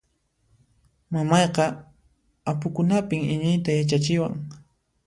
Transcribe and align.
Mamayqa 1.13 1.65
apukunapin 2.51 3.21
iñiyta 3.33 3.69
yachachiwan. 3.77 4.33